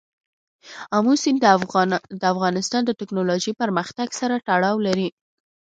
[0.97, 1.39] آمو سیند
[2.21, 5.07] د افغانستان د تکنالوژۍ پرمختګ سره تړاو لري.